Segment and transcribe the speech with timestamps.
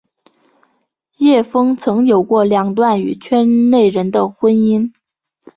[1.17, 4.93] 叶枫曾有过两段与圈内人的婚姻。